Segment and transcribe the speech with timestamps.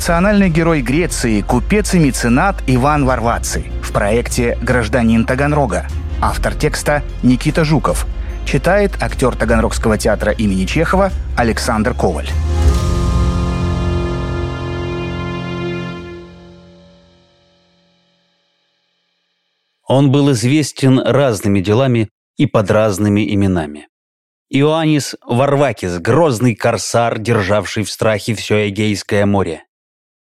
[0.00, 5.88] Национальный герой Греции, купец и меценат Иван Варваций в проекте «Гражданин Таганрога».
[6.22, 8.06] Автор текста Никита Жуков.
[8.46, 12.30] Читает актер Таганрогского театра имени Чехова Александр Коваль.
[19.86, 22.08] Он был известен разными делами
[22.38, 23.88] и под разными именами.
[24.48, 29.64] Иоаннис Варвакис, грозный корсар, державший в страхе все Эгейское море.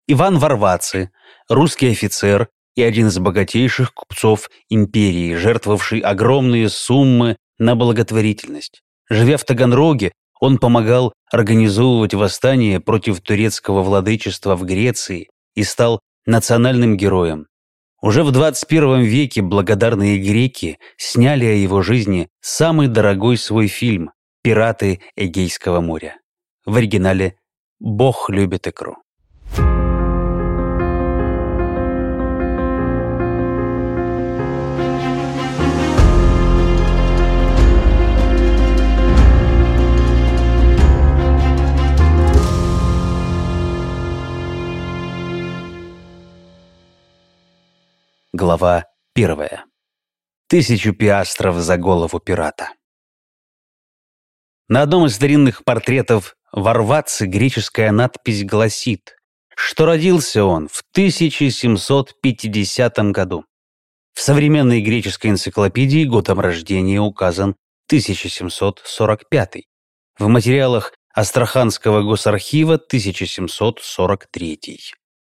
[0.09, 1.11] Иван Варваци,
[1.49, 8.83] русский офицер и один из богатейших купцов империи, жертвовавший огромные суммы на благотворительность.
[9.09, 16.95] Живя в Таганроге, он помогал организовывать восстание против турецкого владычества в Греции и стал национальным
[16.95, 17.47] героем.
[18.01, 25.01] Уже в 21 веке благодарные греки сняли о его жизни самый дорогой свой фильм «Пираты
[25.17, 26.15] Эгейского моря».
[26.65, 27.35] В оригинале
[27.79, 28.95] «Бог любит икру».
[48.39, 48.85] Глава
[49.15, 49.65] первая.
[50.47, 52.69] Тысячу пиастров за голову пирата.
[54.67, 59.17] На одном из старинных портретов Варватцы греческая надпись гласит,
[59.55, 63.43] что родился он в 1750 году.
[64.13, 67.55] В современной греческой энциклопедии годом рождения указан
[67.87, 69.63] 1745.
[70.19, 74.79] В материалах Астраханского госархива 1743.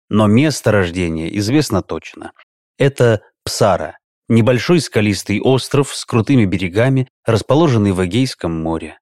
[0.08, 2.32] Но место рождения известно точно–
[2.78, 8.98] это Псара, небольшой скалистый остров с крутыми берегами, расположенный в Эгейском море.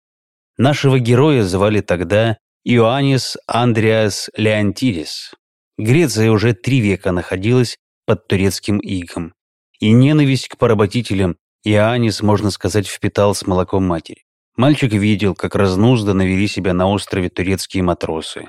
[0.56, 5.34] Нашего героя звали тогда Иоаннис Андреас Леонтидис.
[5.78, 9.34] Греция уже три века находилась под турецким игом.
[9.80, 14.22] И ненависть к поработителям Иоаннис, можно сказать, впитал с молоком матери.
[14.56, 18.48] Мальчик видел, как разнузданно вели себя на острове турецкие матросы,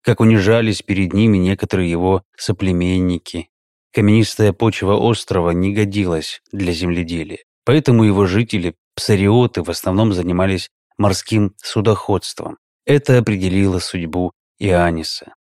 [0.00, 3.48] как унижались перед ними некоторые его соплеменники,
[3.92, 11.54] Каменистая почва острова не годилась для земледелия, поэтому его жители, псариоты, в основном занимались морским
[11.62, 12.56] судоходством.
[12.86, 15.34] Это определило судьбу Иоанниса.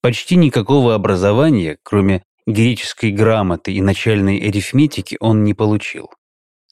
[0.00, 6.08] Почти никакого образования, кроме греческой грамоты и начальной арифметики, он не получил.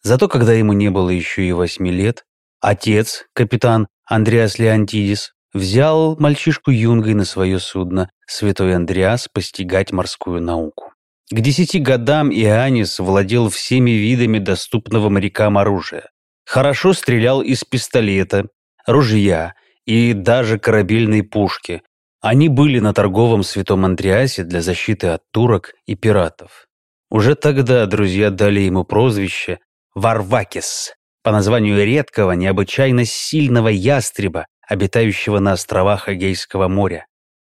[0.03, 2.25] Зато когда ему не было еще и восьми лет,
[2.61, 10.86] отец, капитан Андреас Леонтидис, взял мальчишку юнгой на свое судно «Святой Андреас» постигать морскую науку.
[11.29, 16.11] К десяти годам Иоаннис владел всеми видами доступного морякам оружия.
[16.45, 18.47] Хорошо стрелял из пистолета,
[18.87, 19.55] ружья
[19.85, 21.83] и даже корабельной пушки.
[22.21, 26.69] Они были на торговом Святом Андреасе для защиты от турок и пиратов.
[27.11, 29.59] Уже тогда друзья дали ему прозвище
[29.97, 30.95] Варвакис
[31.25, 37.07] по названию редкого, необычайно сильного ястреба, обитающего на островах Эгейского моря.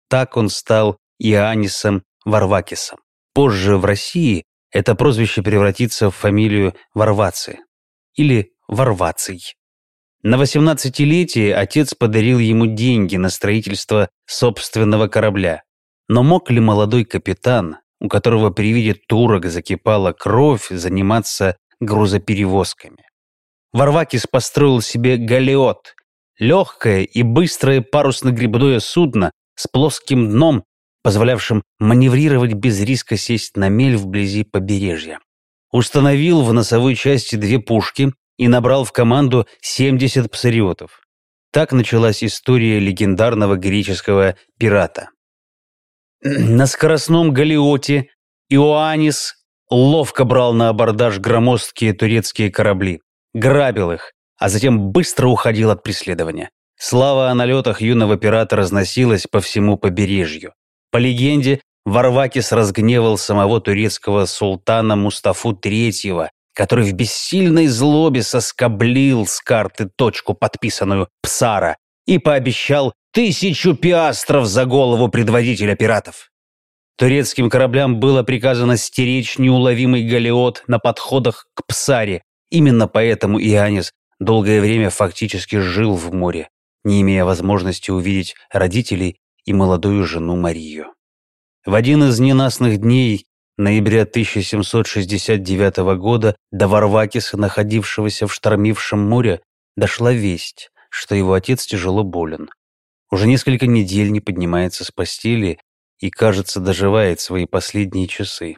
[0.09, 2.99] Так он стал Иоаннисом Варвакисом.
[3.39, 7.59] Позже в России это прозвище превратится в фамилию Варваци
[8.13, 9.55] или Варваций.
[10.23, 15.63] На 18-летие отец подарил ему деньги на строительство собственного корабля.
[16.09, 23.05] Но мог ли молодой капитан, у которого при виде турок закипала кровь, заниматься грузоперевозками?
[23.71, 25.95] Варвакис построил себе галеот,
[26.39, 30.65] легкое и быстрое парусно-грибное судно с плоским дном
[31.03, 35.19] позволявшим маневрировать без риска сесть на мель вблизи побережья.
[35.71, 41.01] Установил в носовой части две пушки и набрал в команду 70 псариотов.
[41.51, 45.09] Так началась история легендарного греческого пирата.
[46.21, 48.09] На скоростном галиоте
[48.49, 49.35] Иоаннис
[49.69, 53.01] ловко брал на абордаж громоздкие турецкие корабли,
[53.33, 56.49] грабил их, а затем быстро уходил от преследования.
[56.77, 60.53] Слава о налетах юного пирата разносилась по всему побережью.
[60.91, 69.39] По легенде, Варвакис разгневал самого турецкого султана Мустафу III, который в бессильной злобе соскоблил с
[69.39, 76.29] карты точку, подписанную Псара, и пообещал тысячу пиастров за голову предводителя пиратов.
[76.97, 82.23] Турецким кораблям было приказано стеречь неуловимый галеот на подходах к Псаре.
[82.49, 86.49] Именно поэтому Иоаннис долгое время фактически жил в море,
[86.83, 89.17] не имея возможности увидеть родителей
[89.49, 90.93] и молодую жену Марию.
[91.65, 93.25] В один из ненастных дней
[93.57, 99.41] ноября 1769 года до Варвакиса, находившегося в штормившем море,
[99.75, 102.51] дошла весть, что его отец тяжело болен.
[103.09, 105.57] Уже несколько недель не поднимается с постели
[105.97, 108.57] и, кажется, доживает свои последние часы.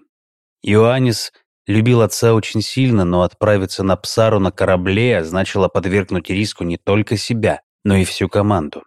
[0.61, 1.31] Иоаннис
[1.67, 7.15] любил отца очень сильно, но отправиться на Псару на корабле значило подвергнуть риску не только
[7.15, 8.83] себя, но и всю команду.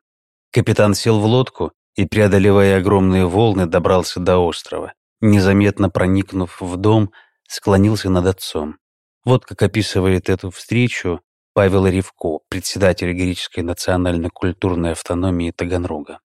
[0.52, 4.92] Капитан сел в лодку и, преодолевая огромные волны, добрался до острова.
[5.20, 7.12] Незаметно проникнув в дом,
[7.48, 8.76] склонился над отцом.
[9.24, 11.20] Вот как описывает эту встречу
[11.54, 16.18] Павел Ревко, председатель греческой национально-культурной автономии Таганрога.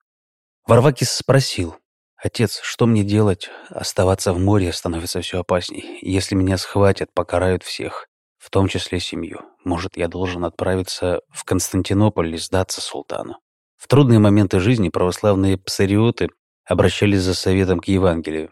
[0.67, 1.77] Варвакис спросил,
[2.17, 3.49] «Отец, что мне делать?
[3.69, 5.99] Оставаться в море становится все опасней.
[6.01, 8.07] Если меня схватят, покарают всех,
[8.37, 9.41] в том числе семью.
[9.63, 13.37] Может, я должен отправиться в Константинополь и сдаться султану?»
[13.79, 16.29] В трудные моменты жизни православные псариоты
[16.65, 18.51] обращались за советом к Евангелию.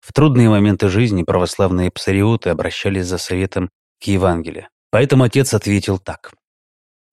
[0.00, 3.70] В трудные моменты жизни православные псариоты обращались за советом
[4.00, 4.68] к Евангелию.
[4.90, 6.32] Поэтому отец ответил так.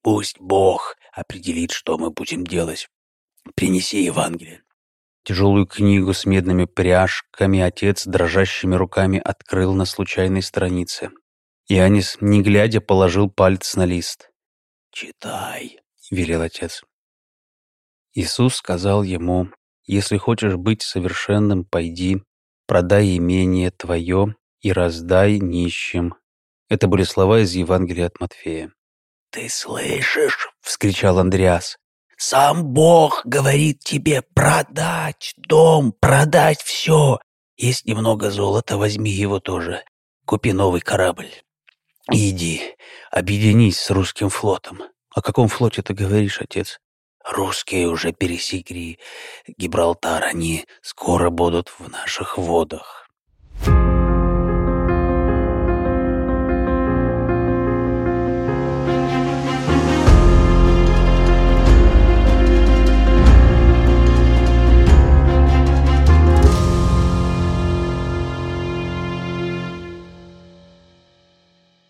[0.02, 2.88] «Пусть Бог определит, что мы будем делать.
[3.56, 4.64] Принеси Евангелие».
[5.24, 11.12] Тяжелую книгу с медными пряжками отец дрожащими руками открыл на случайной странице.
[11.68, 14.32] Янис, не глядя, положил палец на лист.
[14.92, 15.80] «Читай»,—
[16.10, 16.84] велел отец.
[18.14, 19.50] Иисус сказал ему,
[19.86, 22.22] «Если хочешь быть совершенным, пойди,
[22.66, 26.16] продай имение твое и раздай нищим».
[26.70, 28.72] Это были слова из Евангелия от Матфея.
[29.32, 31.78] «Ты слышишь?»— вскричал Андреас.
[32.18, 37.20] «Сам Бог говорит тебе продать дом, продать все.
[37.58, 39.84] Есть немного золота, возьми его тоже.
[40.26, 41.32] Купи новый корабль.
[42.12, 42.62] Иди,
[43.12, 44.82] объединись с русским флотом.
[45.14, 46.80] О каком флоте ты говоришь, отец?
[47.26, 49.00] Русские уже пересекли
[49.58, 53.10] Гибралтар, они скоро будут в наших водах.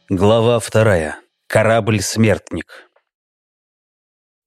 [0.09, 1.19] Глава вторая.
[1.45, 2.88] Корабль-смертник.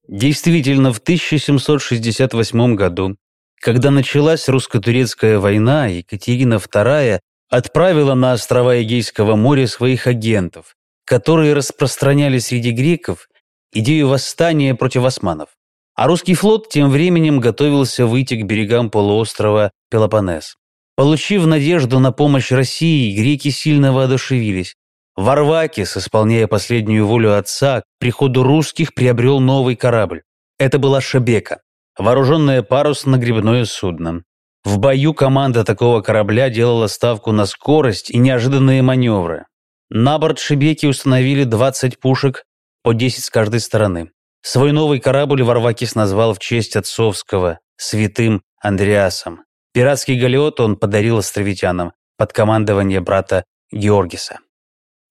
[0.08, 3.16] Действительно, в 1768 году,
[3.60, 12.38] когда началась русско-турецкая война, Екатерина II отправила на острова Эгейского моря своих агентов, которые распространяли
[12.38, 13.28] среди греков
[13.72, 15.50] идею восстания против османов.
[15.94, 20.56] А русский флот тем временем готовился выйти к берегам полуострова Пелопоннес.
[20.96, 24.74] Получив надежду на помощь России, греки сильно воодушевились.
[25.16, 30.22] Варвакис, исполняя последнюю волю отца, к приходу русских приобрел новый корабль.
[30.58, 31.60] Это была Шебека,
[31.98, 34.22] вооруженное парусно-гребное судно.
[34.64, 39.46] В бою команда такого корабля делала ставку на скорость и неожиданные маневры.
[39.90, 42.44] На борт Шебеки установили 20 пушек,
[42.82, 44.10] по 10 с каждой стороны.
[44.40, 49.44] Свой новый корабль Варвакис назвал в честь отцовского, святым Андреасом.
[49.72, 54.38] Пиратский галеот он подарил островитянам под командование брата Георгиса.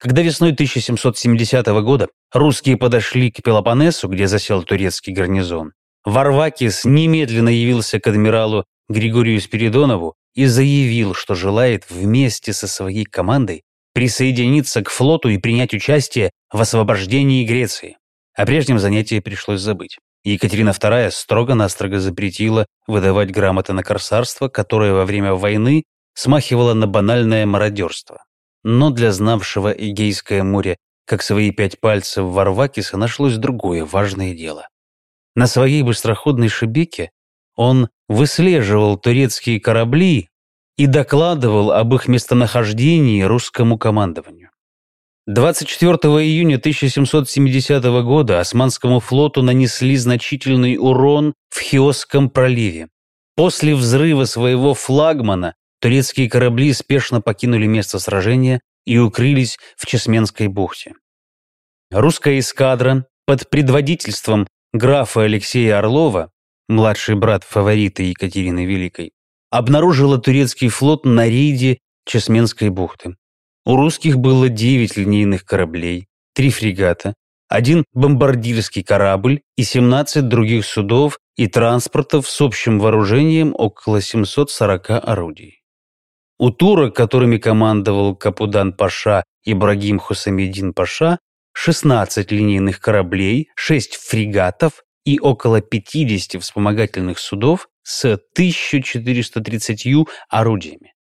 [0.02, 8.00] Когда весной 1770 года русские подошли к Пелопоннесу, где засел турецкий гарнизон, Варвакис немедленно явился
[8.00, 13.62] к адмиралу Григорию Спиридонову и заявил, что желает вместе со своей командой
[13.94, 17.98] присоединиться к флоту и принять участие в освобождении Греции.
[18.36, 20.00] О прежнем занятии пришлось забыть.
[20.24, 25.84] Екатерина II строго-настрого запретила выдавать грамоты на корсарство, которое во время войны
[26.16, 28.24] смахивало на банальное мародерство.
[28.64, 34.68] Но для знавшего Эгейское море как свои пять пальцев Варвакиса нашлось другое важное дело.
[35.36, 37.12] На своей быстроходной шибеке
[37.56, 40.30] он выслеживал турецкие корабли
[40.78, 44.52] и докладывал об их местонахождении русскому командованию.
[45.28, 45.92] 24
[46.24, 52.90] июня 1770 года османскому флоту нанесли значительный урон в Хиосском проливе.
[53.36, 60.94] После взрыва своего флагмана турецкие корабли спешно покинули место сражения и укрылись в Чесменской бухте.
[61.92, 66.32] Русская эскадра под предводительством графа Алексея Орлова,
[66.70, 69.12] младший брат фаворита Екатерины Великой,
[69.50, 73.16] обнаружила турецкий флот на рейде Чесменской бухты.
[73.66, 77.14] У русских было 9 линейных кораблей, 3 фрегата,
[77.50, 85.61] один бомбардирский корабль и 17 других судов и транспортов с общим вооружением около 740 орудий.
[86.42, 91.20] У турок, которыми командовал Капудан Паша Ибрагим Хусамедин Паша,
[91.54, 100.96] 16 линейных кораблей, 6 фрегатов и около 50 вспомогательных судов с 1430 орудиями.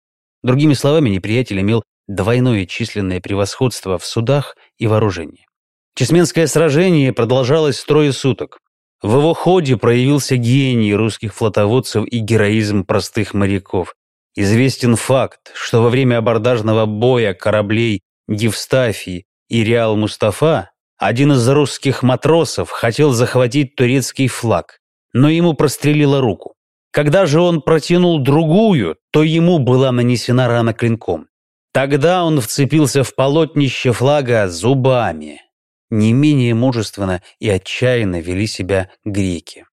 [0.43, 5.47] Другими словами, неприятель имел двойное численное превосходство в судах и вооружении.
[5.95, 8.59] Чесменское сражение продолжалось трое суток.
[9.03, 13.95] В его ходе проявился гений русских флотоводцев и героизм простых моряков.
[14.35, 22.03] Известен факт, что во время абордажного боя кораблей Евстафий и Реал Мустафа один из русских
[22.03, 24.79] матросов хотел захватить турецкий флаг,
[25.13, 26.55] но ему прострелило руку.
[26.91, 31.29] Когда же он протянул другую, то ему была нанесена рана клинком.
[31.73, 35.43] Тогда он вцепился в полотнище флага зубами.
[35.91, 39.67] Не менее мужественно и отчаянно вели себя греки.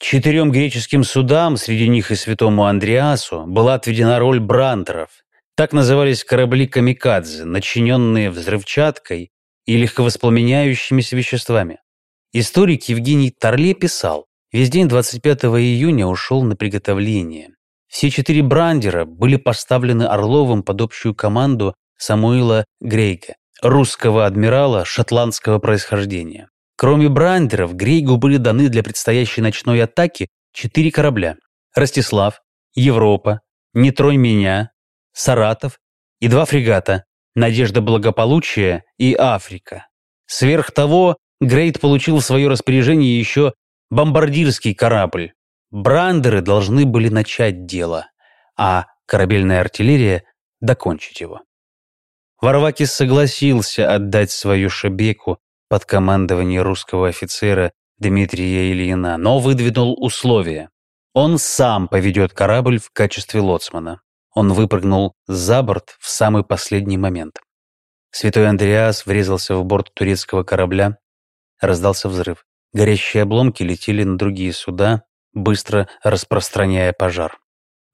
[0.00, 5.10] Четырем греческим судам, среди них и святому Андреасу, была отведена роль брандеров.
[5.56, 9.32] Так назывались корабли камикадзе, начиненные взрывчаткой
[9.66, 11.80] и легковоспламеняющимися веществами.
[12.32, 17.48] Историк Евгений Торле писал, весь день 25 июня ушел на приготовление.
[17.88, 26.48] Все четыре брандера были поставлены Орловым под общую команду Самуила Грейга, русского адмирала шотландского происхождения.
[26.78, 31.34] Кроме брандеров, Грейгу были даны для предстоящей ночной атаки четыре корабля–
[31.74, 32.40] Ростислав,
[32.72, 33.40] Европа,
[33.74, 34.70] Не тронь меня,
[35.12, 35.80] Саратов
[36.20, 37.04] и два фрегата
[37.34, 39.88] Надежда благополучия и Африка.
[40.26, 43.54] Сверх того, Грейт получил в свое распоряжение еще
[43.90, 45.32] бомбардирский корабль.
[45.72, 48.06] Брандеры должны были начать дело,
[48.56, 50.22] а корабельная артиллерия–
[50.60, 51.40] докончить его.
[52.40, 60.70] Варвакис согласился отдать свою шебеку под командование русского офицера Дмитрия Ильина, но выдвинул условия.
[61.14, 64.00] Он сам поведет корабль в качестве лоцмана.
[64.34, 67.40] Он выпрыгнул за борт в самый последний момент.
[68.10, 70.98] Святой Андреас врезался в борт турецкого корабля.
[71.60, 72.44] Раздался взрыв.
[72.72, 77.38] Горящие обломки летели на другие суда, быстро распространяя пожар.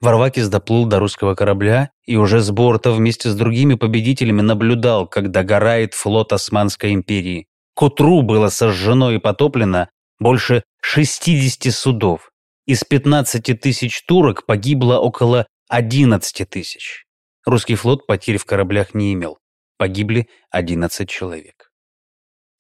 [0.01, 5.31] Варвакис доплыл до русского корабля и уже с борта вместе с другими победителями наблюдал, как
[5.31, 7.47] догорает флот Османской империи.
[7.75, 9.89] К утру было сожжено и потоплено
[10.19, 12.31] больше 60 судов.
[12.67, 17.05] Из 15 тысяч турок погибло около 11 тысяч.
[17.45, 19.39] Русский флот потерь в кораблях не имел.
[19.77, 21.73] Погибли 11 человек.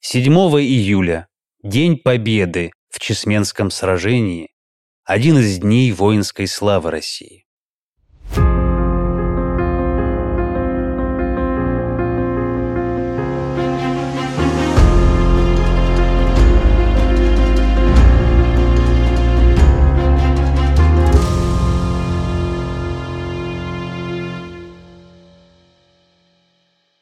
[0.01, 1.29] 7 июля,
[1.63, 4.51] День Победы в Чесменском сражении,
[5.05, 7.47] один из дней воинской славы России.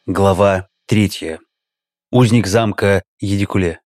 [0.06, 1.38] Глава третья.
[2.10, 3.78] Узник замка Едикуле.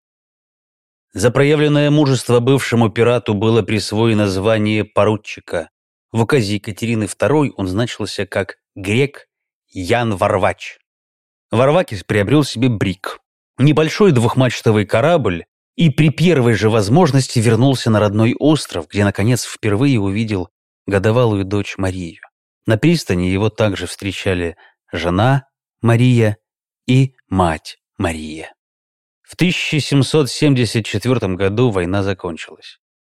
[1.13, 5.69] За проявленное мужество бывшему пирату было присвоено звание поручика.
[6.13, 9.27] В указе Екатерины II он значился как грек
[9.69, 10.79] Ян Варвач.
[11.51, 13.21] Варвакис приобрел себе брик,
[13.59, 15.45] небольшой двухмачтовый корабль,
[15.75, 20.49] и при первой же возможности вернулся на родной остров, где, наконец, впервые увидел
[20.87, 22.23] годовалую дочь Марию.
[22.65, 24.57] На пристани его также встречали
[24.91, 25.46] жена,
[25.83, 26.39] Мария
[26.87, 28.55] и мать Мария.
[29.23, 32.79] В 1774 году война закончилась.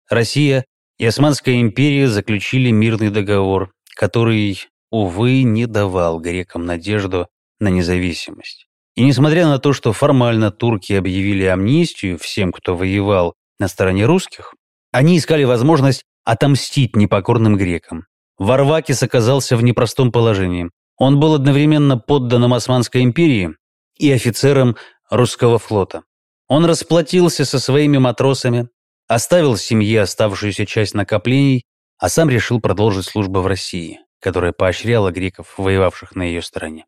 [0.09, 0.65] Россия
[0.97, 4.59] и Османская империя заключили мирный договор, который,
[4.89, 7.27] увы, не давал грекам надежду
[7.59, 8.67] на независимость.
[8.95, 14.55] И несмотря на то, что формально турки объявили амнистию всем, кто воевал на стороне русских,
[14.91, 18.05] они искали возможность отомстить непокорным грекам.
[18.39, 20.71] Варвакис оказался в непростом положении.
[20.97, 23.55] Он был одновременно подданным Османской империи
[23.97, 24.77] и офицером
[25.09, 26.03] русского флота.
[26.47, 28.69] Он расплатился со своими матросами,
[29.07, 31.65] оставил семье оставшуюся часть накоплений,
[31.99, 36.85] а сам решил продолжить службу в России, которая поощряла греков, воевавших на ее стороне.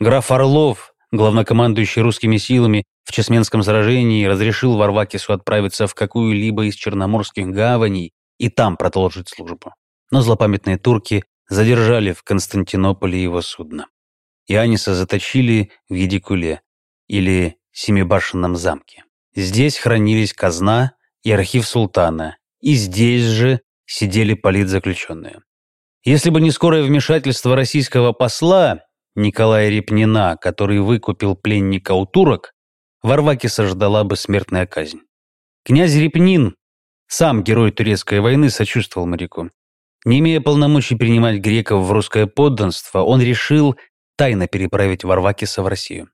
[0.00, 7.46] Граф Орлов, главнокомандующий русскими силами в Чесменском сражении, разрешил Варвакису отправиться в какую-либо из черноморских
[7.48, 9.74] гаваней и там продолжить службу.
[10.10, 13.86] Но злопамятные турки задержали в Константинополе его судно.
[14.46, 16.62] Иоанниса заточили в Едикуле,
[17.08, 19.04] или Семибашенном замке.
[19.34, 25.40] Здесь хранились казна и архив султана, и здесь же сидели политзаключенные.
[26.04, 28.80] Если бы не скорое вмешательство российского посла
[29.14, 32.54] Николая Репнина, который выкупил пленника у турок,
[33.02, 35.00] Варвакиса ждала бы смертная казнь.
[35.64, 36.56] Князь Репнин,
[37.08, 39.50] сам герой турецкой войны, сочувствовал моряку.
[40.04, 43.76] Не имея полномочий принимать греков в русское подданство, он решил
[44.16, 46.08] тайно переправить Варвакиса в Россию.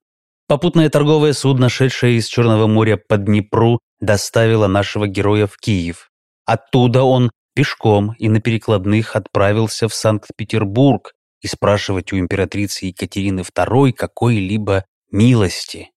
[0.46, 6.10] Попутное торговое судно, шедшее из Черного моря по Днепру, доставило нашего героя в Киев.
[6.46, 13.92] Оттуда он пешком и на перекладных отправился в Санкт-Петербург и спрашивать у императрицы Екатерины II
[13.92, 15.90] какой-либо милости.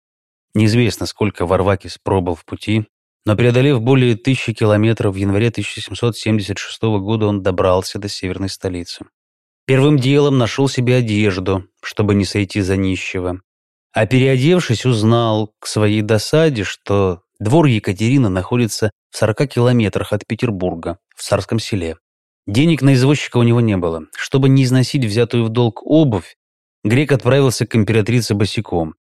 [0.54, 2.88] Неизвестно, сколько Варвакис пробыл в пути,
[3.25, 9.06] Но преодолев более тысячи километров, в январе 1776 года он добрался до северной столицы.
[9.66, 13.42] Первым делом нашел себе одежду, чтобы не сойти за нищего.
[13.94, 20.98] А переодевшись, узнал к своей досаде, что двор Екатерины находится в 40 километрах от Петербурга,
[21.16, 21.98] в Царском селе.
[22.48, 24.08] Денег на извозчика у него не было.
[24.16, 26.36] Чтобы не износить взятую в долг обувь,
[26.84, 28.96] грек отправился к императрице босиком.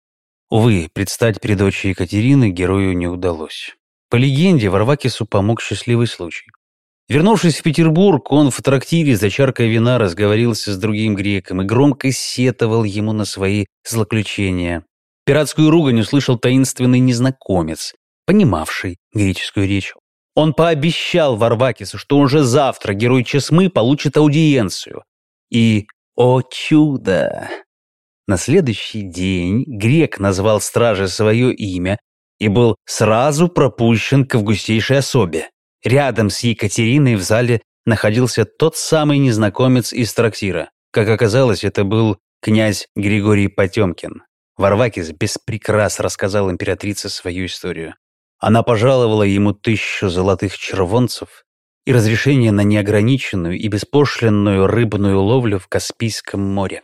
[0.49, 3.76] Увы, предстать перед дочерью Екатерины герою не удалось.
[4.09, 6.47] По легенде, Варвакису помог счастливый случай.
[7.09, 12.11] Вернувшись в Петербург, он в трактире за чаркой вина разговорился с другим греком и громко
[12.11, 14.85] сетовал ему на свои злоключения.
[15.25, 17.93] Пиратскую ругань услышал таинственный незнакомец,
[18.25, 19.93] понимавший греческую речь.
[20.35, 25.03] Он пообещал Варвакису, что уже завтра герой Чесмы получит аудиенцию.
[25.49, 27.49] И, о чудо!
[28.27, 31.97] На следующий день грек назвал страже свое имя
[32.39, 35.49] и был сразу пропущен к августейшей особе.
[35.83, 40.69] Рядом с Екатериной в зале находился тот самый незнакомец из трактира.
[40.91, 44.23] Как оказалось, это был князь Григорий Потемкин.
[44.57, 47.95] Варвакис без прикрас рассказал императрице свою историю.
[48.39, 51.43] Она пожаловала ему тысячу золотых червонцев
[51.85, 56.81] и разрешение на неограниченную и беспошлинную рыбную ловлю в Каспийском море.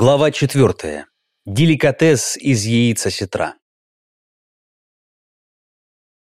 [0.00, 1.08] Глава четвертая.
[1.44, 3.56] Деликатес из яица сетра.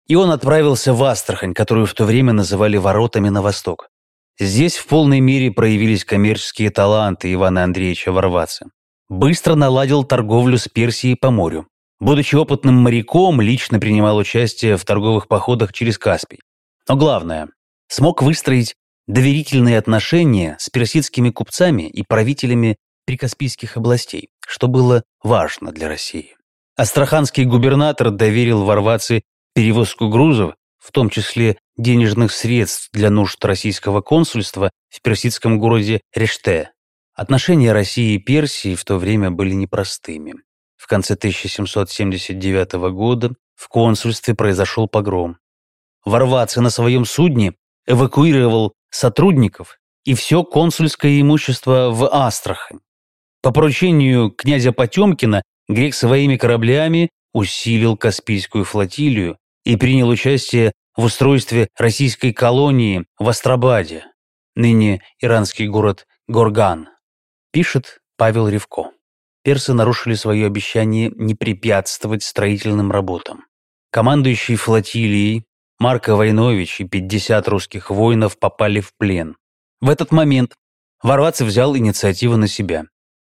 [0.08, 3.88] И он отправился в Астрахань, которую в то время называли воротами на восток.
[4.36, 8.66] Здесь в полной мере проявились коммерческие таланты Ивана Андреевича Варваца.
[9.08, 11.68] Быстро наладил торговлю с Персией по морю.
[12.00, 16.40] Будучи опытным моряком, лично принимал участие в торговых походах через Каспий.
[16.88, 17.46] Но главное,
[17.86, 18.74] смог выстроить
[19.06, 22.76] доверительные отношения с персидскими купцами и правителями
[23.08, 26.36] прикаспийских областей, что было важно для России.
[26.76, 29.22] Астраханский губернатор доверил Варваце
[29.54, 36.72] перевозку грузов, в том числе денежных средств для нужд российского консульства в персидском городе Реште.
[37.14, 40.34] Отношения России и Персии в то время были непростыми.
[40.76, 45.38] В конце 1779 года в консульстве произошел погром.
[46.04, 47.54] Варваце на своем судне
[47.86, 52.80] эвакуировал сотрудников и все консульское имущество в Астрахань.
[53.48, 61.68] По поручению князя Потемкина грек своими кораблями усилил Каспийскую флотилию и принял участие в устройстве
[61.78, 64.04] российской колонии в Астрабаде,
[64.54, 66.90] ныне иранский город Горган,
[67.50, 68.90] пишет Павел Ревко.
[69.42, 73.46] Персы нарушили свое обещание не препятствовать строительным работам.
[73.90, 75.46] Командующий флотилией
[75.78, 79.36] Марко Войнович и 50 русских воинов попали в плен.
[79.80, 80.54] В этот момент
[81.02, 82.84] Варвац взял инициативу на себя.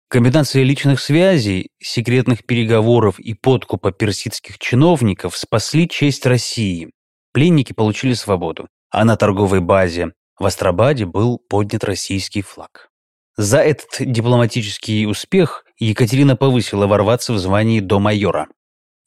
[0.10, 6.92] Комбинация личных связей, секретных переговоров и подкупа персидских чиновников спасли честь России.
[7.34, 12.90] Пленники получили свободу, а на торговой базе в Астрабаде был поднят российский флаг.
[13.36, 18.48] За этот дипломатический успех Екатерина повысила ворваться в звании до майора.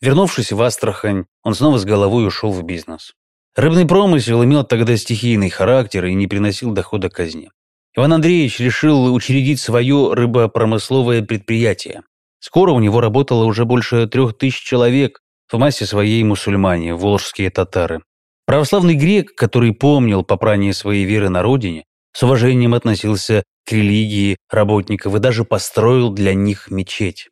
[0.02, 3.14] Вернувшись в Астрахань, он снова с головой ушел в бизнес.
[3.56, 7.50] Рыбный промысел имел тогда стихийный характер и не приносил дохода казне.
[7.96, 12.02] Иван Андреевич решил учредить свое рыбопромысловое предприятие.
[12.38, 18.02] Скоро у него работало уже больше трех тысяч человек, в массе своей мусульмане, волжские татары.
[18.46, 25.14] Православный грек, который помнил попрание своей веры на родине, с уважением относился к религии работников
[25.14, 27.28] и даже построил для них мечеть.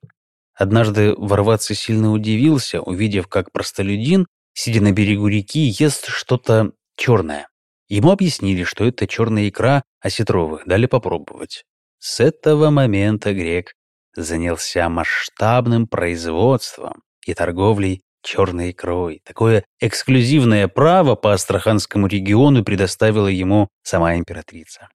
[0.55, 7.49] Однажды ворваться сильно удивился, увидев, как простолюдин, сидя на берегу реки, ест что-то черное.
[7.89, 11.65] Ему объяснили, что это черная икра осетровых, дали попробовать.
[11.99, 13.73] С этого момента грек
[14.15, 19.21] занялся масштабным производством и торговлей черной икрой.
[19.25, 24.89] Такое эксклюзивное право по Астраханскому региону предоставила ему сама императрица.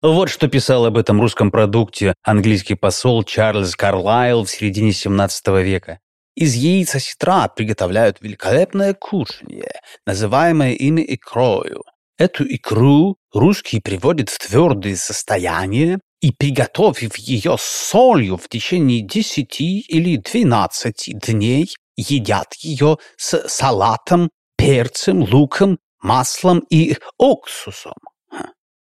[0.00, 5.98] Вот что писал об этом русском продукте английский посол Чарльз Карлайл в середине 17 века.
[6.36, 9.72] Из яиц осетра приготовляют великолепное кушанье,
[10.06, 11.82] называемое ими икрою.
[12.18, 20.16] Эту икру русские приводят в твердое состояние и, приготовив ее солью в течение десяти или
[20.16, 27.94] двенадцати дней, едят ее с салатом, перцем, луком, маслом и уксусом.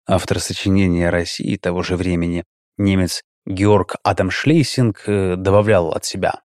[0.06, 2.44] Автор сочинения России того же времени,
[2.78, 6.42] немец Георг Адам Шлейсинг, э, добавлял от себя.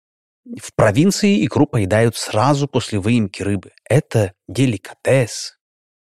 [0.62, 3.72] в провинции икру поедают сразу после выемки рыбы.
[3.88, 5.55] Это деликатес.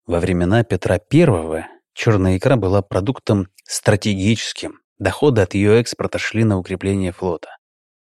[0.07, 4.81] Во времена Петра I черная икра была продуктом стратегическим.
[4.99, 7.49] Доходы от ее экспорта шли на укрепление флота.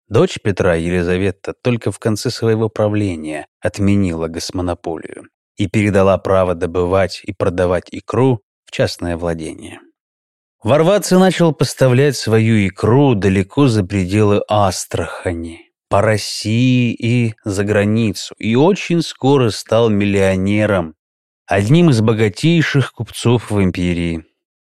[0.08, 7.34] Дочь Петра, Елизавета, только в конце своего правления отменила госмонополию и передала право добывать и
[7.34, 9.80] продавать икру в частное владение.
[10.62, 18.56] Ворваться начал поставлять свою икру далеко за пределы Астрахани, по России и за границу, и
[18.56, 20.94] очень скоро стал миллионером,
[21.48, 24.24] одним из богатейших купцов в империи.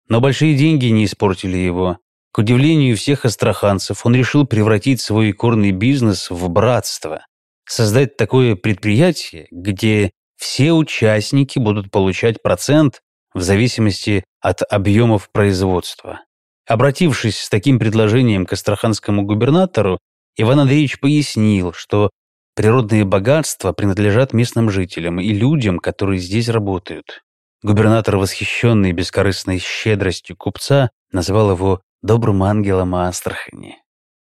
[0.08, 1.98] Но большие деньги не испортили его.
[2.32, 7.26] К удивлению всех астраханцев, он решил превратить свой икорный бизнес в братство,
[7.68, 13.02] создать такое предприятие, где все участники будут получать процент
[13.34, 16.22] в зависимости от объемов производства.
[16.68, 19.98] Обратившись с таким предложением к астраханскому губернатору,
[20.38, 22.12] Иван Андреевич пояснил, что
[22.60, 27.24] природные богатства принадлежат местным жителям и людям, которые здесь работают.
[27.64, 33.78] Губернатор, восхищенный бескорыстной щедростью купца, назвал его добрым ангелом Астрахани.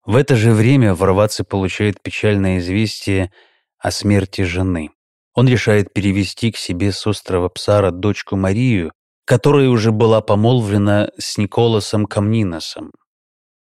[0.07, 3.33] В это же время Ворваться получает печальное известие
[3.81, 4.90] о смерти жены.
[5.35, 8.93] Он решает перевести к себе с острова Псара дочку Марию,
[9.25, 12.93] которая уже была помолвлена с Николасом Камниносом,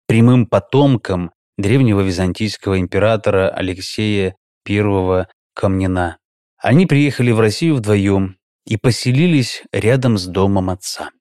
[0.08, 6.18] прямым потомком древнего византийского императора Алексея I Камнина.
[6.58, 11.12] Они приехали в Россию вдвоем и поселились рядом с домом отца.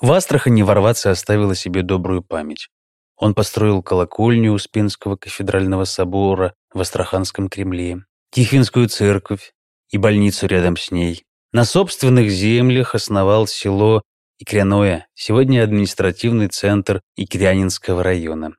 [0.00, 2.68] В Астрахани ворваться оставила себе добрую память.
[3.16, 9.52] Он построил колокольню Успенского кафедрального собора в Астраханском Кремле, Тихвинскую церковь
[9.90, 11.24] и больницу рядом с ней.
[11.52, 14.02] На собственных землях основал село
[14.38, 18.54] Икряное, сегодня административный центр Икрянинского района.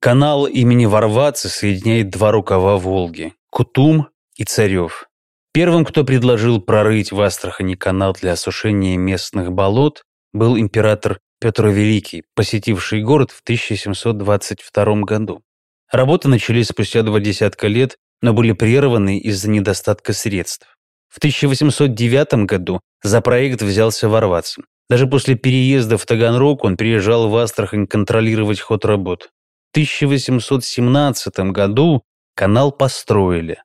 [0.00, 5.08] Канал имени Варвацы соединяет два рукава Волги– Кутум и Царев.
[5.52, 12.22] Первым, кто предложил прорыть в Астрахани канал для осушения местных болот, был император Петр Великий,
[12.36, 15.42] посетивший город в 1722 году.
[15.90, 20.76] Работы начались спустя два десятка лет, но были прерваны из-за недостатка средств.
[21.08, 24.62] В 1809 году за проект взялся ворваться.
[24.88, 29.30] Даже после переезда в Таганрог он приезжал в Астрахань контролировать ход работ.
[29.72, 32.04] В 1817 году
[32.38, 33.60] канал построили.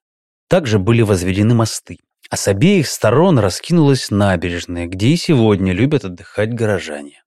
[0.49, 1.99] Также были возведены мосты
[2.33, 7.21] а с обеих сторон раскинулась набережная, где и сегодня любят отдыхать горожане.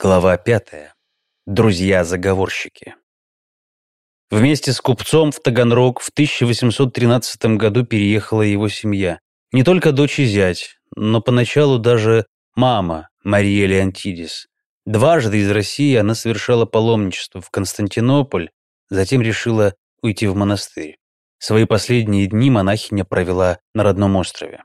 [0.00, 0.91] Глава пятая.
[1.46, 2.94] Друзья-заговорщики.
[4.30, 9.18] Вместе с купцом в Таганрог в 1813 году переехала его семья.
[9.50, 14.46] Не только дочь и зять, но поначалу даже мама Мария Леонтидис.
[14.86, 18.50] Дважды из России она совершала паломничество в Константинополь,
[18.88, 20.98] затем решила уйти в монастырь.
[21.38, 24.62] Свои последние дни монахиня провела на родном острове.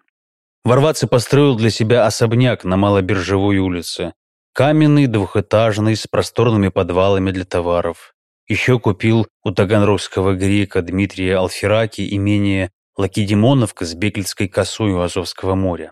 [0.64, 4.14] Ворваться построил для себя особняк на Малобиржевой улице.
[4.58, 8.16] Каменный, двухэтажный, с просторными подвалами для товаров.
[8.48, 15.92] Еще купил у таганрогского грека Дмитрия Алфераки имение Лакедемоновка с Бекельской косой у Азовского моря.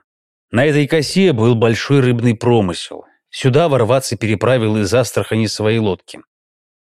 [0.49, 3.06] На этой косе был большой рыбный промысел.
[3.30, 6.21] Сюда ворваться переправил из Астрахани свои лодки.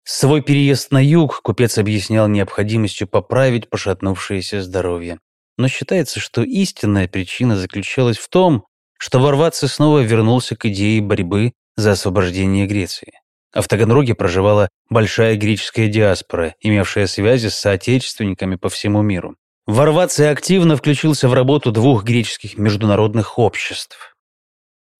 [0.02, 5.20] Свой переезд на юг купец объяснял необходимостью поправить пошатнувшееся здоровье.
[5.56, 8.64] Но считается, что истинная причина заключалась в том,
[8.98, 13.12] что Ворваться снова вернулся к идее борьбы за освобождение Греции
[13.52, 19.36] а в Таганроге проживала большая греческая диаспора, имевшая связи с соотечественниками по всему миру.
[19.66, 24.14] Варваций активно включился в работу двух греческих международных обществ.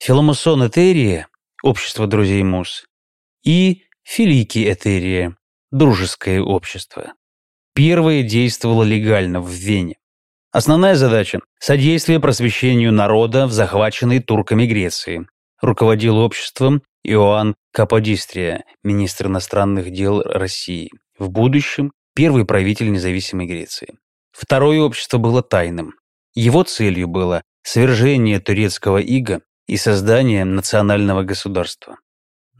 [0.01, 1.29] Филомусон Этерия,
[1.62, 2.85] общество друзей Мус,
[3.43, 5.37] и Филики Этерия,
[5.71, 7.14] дружеское общество.
[7.75, 9.97] Первое действовало легально в Вене.
[10.51, 15.27] Основная задача– содействие просвещению народа в захваченной турками Греции.
[15.61, 23.99] Руководил обществом Иоанн Каподистрия, министр иностранных дел России, в будущем первый правитель независимой Греции.
[24.31, 25.94] Второе общество было тайным.
[26.35, 31.97] Его целью было свержение турецкого ига и создание национального государства.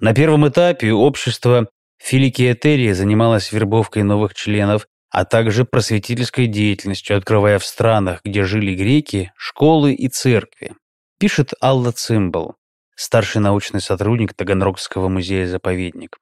[0.01, 1.69] На первом этапе общество
[2.01, 9.33] Филикиэтерия занималось вербовкой новых членов, а также просветительской деятельностью, открывая в странах, где жили греки,
[9.37, 10.75] школы и церкви.
[11.19, 12.58] Пишет Алла Цимбал
[12.99, 16.19] старший научный сотрудник Таганрогского музея-заповедник.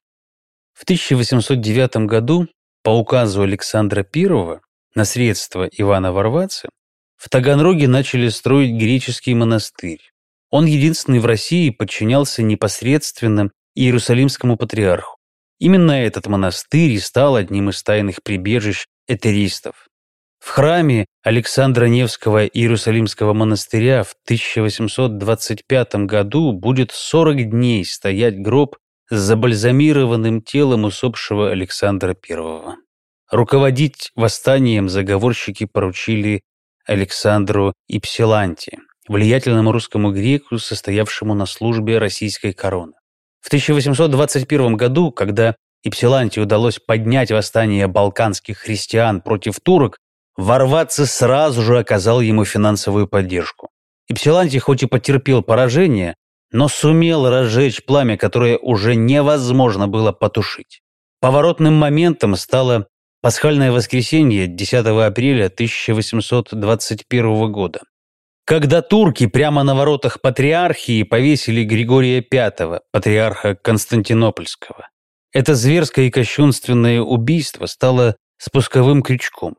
[0.74, 2.48] В 1809 году
[2.82, 4.60] по указу Александра I
[4.94, 6.68] на средства Ивана Варвацы
[7.16, 10.02] в Таганроге начали строить греческий монастырь.
[10.50, 15.16] Он единственный в России подчинялся непосредственно Иерусалимскому патриарху.
[15.58, 19.85] Именно этот монастырь и стал одним из тайных прибежищ этеристов.
[20.46, 28.76] В храме Александра Невского Иерусалимского монастыря в 1825 году будет 40 дней стоять гроб
[29.10, 32.76] с забальзамированным телом усопшего Александра I.
[33.28, 36.42] Руководить восстанием заговорщики поручили
[36.86, 38.78] Александру Ипсиланти,
[39.08, 42.92] влиятельному русскому греку, состоявшему на службе российской короны.
[43.40, 49.98] В 1821 году, когда Ипсиланти удалось поднять восстание балканских христиан против турок,
[50.36, 53.70] ворваться сразу же оказал ему финансовую поддержку.
[54.08, 56.14] Ипсиланти хоть и потерпел поражение,
[56.52, 60.80] но сумел разжечь пламя, которое уже невозможно было потушить.
[61.20, 62.86] Поворотным моментом стало
[63.26, 67.80] Пасхальное воскресенье 10 апреля 1821 года.
[68.44, 74.90] Когда турки прямо на воротах патриархии повесили Григория V, патриарха Константинопольского.
[75.32, 79.56] Это зверское и кощунственное убийство стало спусковым крючком.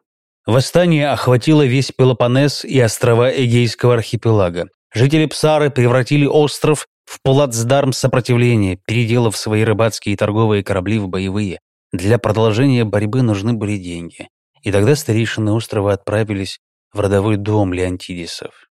[0.47, 4.69] Восстание охватило весь Пелопоннес и острова Эгейского архипелага.
[4.93, 11.59] Жители Псары превратили остров в плацдарм сопротивления, переделав свои рыбацкие и торговые корабли в боевые.
[11.91, 14.29] Для продолжения борьбы нужны были деньги.
[14.63, 16.59] И тогда старейшины острова отправились
[16.93, 18.69] в родовой дом Леонтидисов.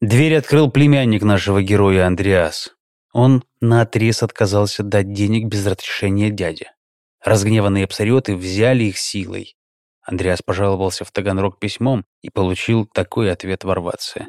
[0.00, 2.70] Дверь открыл племянник нашего героя Андреас.
[3.12, 6.66] Он наотрез отказался дать денег без разрешения дяди.
[7.24, 9.56] Разгневанные абсориоты взяли их силой.
[10.10, 14.26] Андреас пожаловался в Таганрог письмом и получил такой ответ ворваться.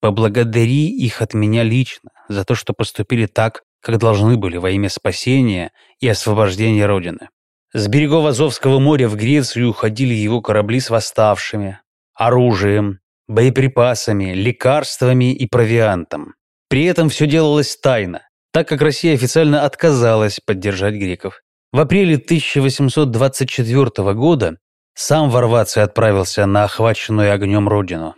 [0.00, 4.88] «Поблагодари их от меня лично за то, что поступили так, как должны были во имя
[4.88, 7.30] спасения и освобождения Родины.
[7.72, 11.80] С берегов Азовского моря в Грецию уходили его корабли с восставшими,
[12.14, 16.34] оружием, боеприпасами, лекарствами и провиантом.
[16.68, 21.40] При этом все делалось тайно, так как Россия официально отказалась поддержать греков.
[21.72, 24.58] В апреле 1824 года
[24.94, 28.14] сам Варваций отправился на охваченную огнем родину.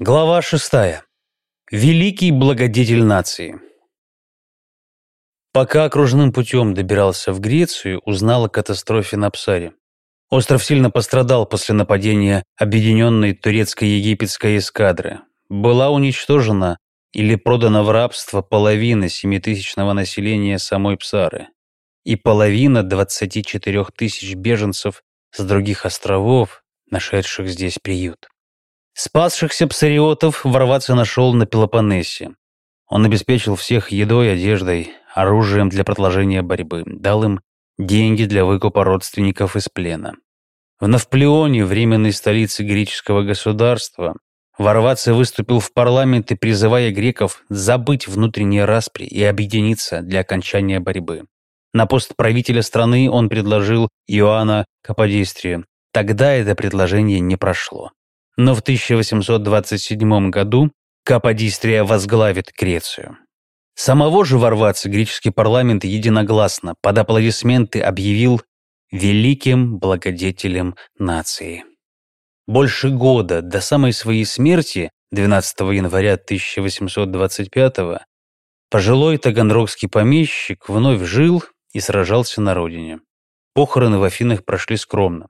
[0.00, 1.04] Глава шестая.
[1.70, 3.63] Великий благодетель нации.
[5.54, 9.72] Пока окружным путем добирался в Грецию, узнал о катастрофе на Псаре.
[10.28, 15.20] Остров сильно пострадал после нападения объединенной турецко-египетской эскадры.
[15.48, 16.78] Была уничтожена
[17.12, 21.46] или продана в рабство половина семитысячного населения самой Псары
[22.04, 28.28] и половина 24 тысяч беженцев с других островов, нашедших здесь приют.
[28.92, 32.32] Спасшихся псариотов ворваться нашел на Пелопоннесе.
[32.88, 37.40] Он обеспечил всех едой, одеждой, оружием для продолжения борьбы, дал им
[37.78, 40.14] деньги для выкупа родственников из плена.
[40.80, 44.16] В Навплеоне, временной столице греческого государства,
[44.58, 51.24] Варваца выступил в парламент призывая греков забыть внутренние распри и объединиться для окончания борьбы.
[51.72, 55.64] На пост правителя страны он предложил Иоанна Каподистрию.
[55.92, 57.90] Тогда это предложение не прошло
[58.36, 60.72] но в 1827 году
[61.04, 63.18] Каподистрия возглавит Грецию.
[63.74, 68.40] Самого же ворваться греческий парламент единогласно под аплодисменты объявил
[68.90, 71.64] великим благодетелем нации.
[72.46, 77.76] Больше года до самой своей смерти, 12 января 1825
[78.70, 83.00] пожилой таганрогский помещик вновь жил и сражался на родине.
[83.54, 85.28] Похороны в Афинах прошли скромно.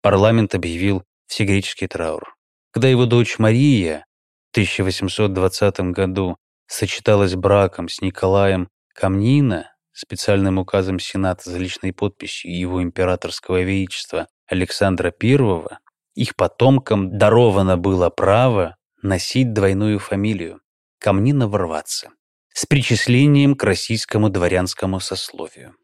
[0.00, 2.36] Парламент объявил всегреческий траур.
[2.70, 4.04] Когда его дочь Мария
[4.48, 12.82] в 1820 году сочеталась браком с Николаем Камнина, специальным указом Сената за личной подписью его
[12.82, 15.78] императорского величества Александра I,
[16.14, 20.60] их потомкам даровано было право носить двойную фамилию
[20.98, 22.10] Камнина ворваться
[22.54, 25.74] с причислением к российскому дворянскому сословию.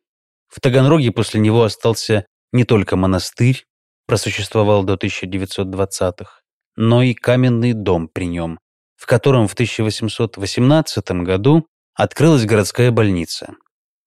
[0.49, 3.65] В Таганроге после него остался не только монастырь,
[4.07, 6.41] просуществовал до 1920-х,
[6.77, 8.59] но и каменный дом при нем,
[9.01, 13.55] в котором в 1818 году открылась городская больница.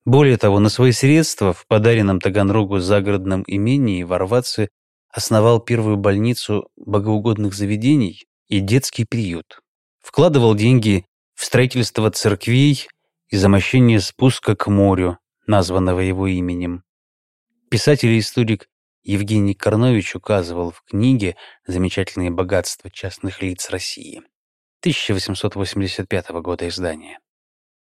[0.06, 4.70] Более того, на свои средства в подаренном Таганрогу загородном имении Варвацы
[5.10, 9.62] основал первую больницу богоугодных заведений и детский приют.
[10.00, 12.88] Вкладывал деньги в строительство церквей
[13.30, 16.84] и замощение спуска к морю, названного его именем.
[17.72, 18.68] Писатель и историк
[19.02, 24.22] Евгений Корнович указывал в книге «Замечательные богатства частных лиц России»
[24.84, 27.20] 1885 года издания.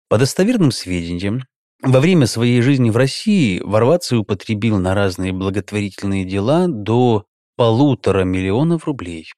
[0.09, 1.45] По достоверным сведениям,
[1.81, 8.87] во время своей жизни в России Варваций употребил на разные благотворительные дела до полутора миллионов
[8.87, 9.31] рублей.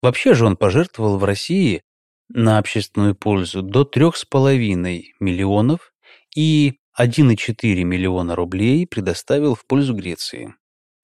[0.00, 1.82] Вообще же он пожертвовал в России
[2.28, 5.92] на общественную пользу до трех с половиной миллионов
[6.36, 10.54] и 1,4 миллиона рублей предоставил в пользу Греции.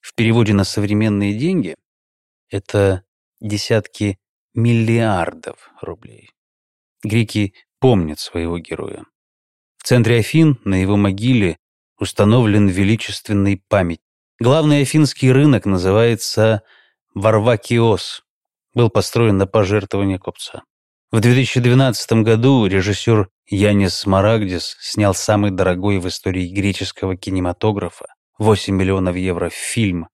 [0.00, 1.74] В переводе на современные деньги
[2.50, 3.02] это
[3.40, 4.16] десятки
[4.54, 6.30] миллиардов рублей.
[7.02, 9.04] Греки помнят своего героя.
[9.76, 11.58] В центре Афин, на его могиле,
[11.98, 14.00] установлен величественный память.
[14.40, 16.62] Главный афинский рынок называется
[17.14, 18.22] Варвакиос.
[18.74, 20.62] Был построен на пожертвование купца.
[21.12, 28.06] В 2012 году режиссер Янис Смарагдис снял самый дорогой в истории греческого кинематографа
[28.38, 30.08] 8 миллионов евро фильм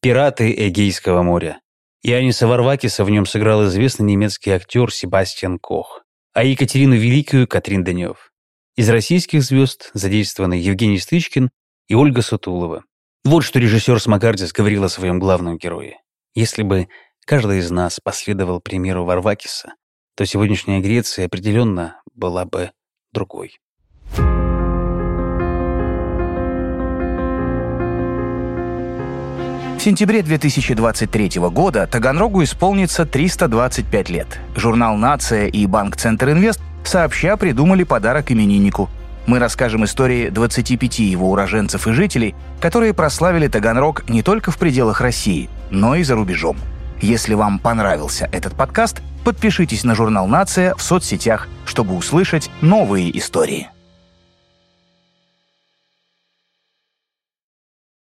[0.00, 1.60] «Пираты Эгейского моря».
[2.02, 8.32] Яниса Варвакиса в нем сыграл известный немецкий актер Себастьян Кох, а Екатерину Великую– Катрин Данев.
[8.74, 11.50] Из российских звезд задействованы Евгений Стычкин
[11.88, 12.84] и Ольга Сутулова.
[13.22, 16.00] Вот что режиссер Смагардис говорил о своем главном герое.
[16.34, 16.88] Если бы
[17.26, 19.74] каждый из нас последовал примеру Варвакиса,
[20.16, 22.70] то сегодняшняя Греция определенно была бы
[23.12, 23.58] другой.
[29.80, 34.38] В сентябре 2023 года Таганрогу исполнится 325 лет.
[34.54, 38.90] Журнал «Нация» и Банк Центр Инвест сообща придумали подарок имениннику.
[39.24, 45.00] Мы расскажем истории 25 его уроженцев и жителей, которые прославили Таганрог не только в пределах
[45.00, 46.58] России, но и за рубежом.
[47.00, 53.70] Если вам понравился этот подкаст, подпишитесь на журнал «Нация» в соцсетях, чтобы услышать новые истории.